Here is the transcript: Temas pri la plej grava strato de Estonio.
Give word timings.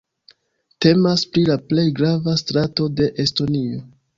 Temas 0.85 1.25
pri 1.35 1.45
la 1.51 1.59
plej 1.73 1.85
grava 2.01 2.35
strato 2.45 2.89
de 3.03 3.11
Estonio. 3.27 3.87